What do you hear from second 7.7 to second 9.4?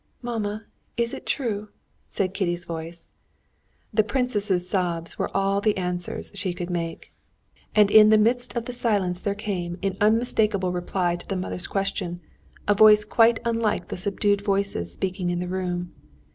And in the midst of the silence there